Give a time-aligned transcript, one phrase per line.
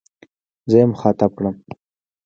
[0.69, 1.55] زه يې مخاطب کړم.